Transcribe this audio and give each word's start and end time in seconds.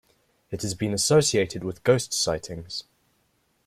It 0.49 0.63
has 0.63 0.73
been 0.73 0.95
associated 0.95 1.63
with 1.63 1.83
ghost 1.83 2.11
sightings. 2.11 2.85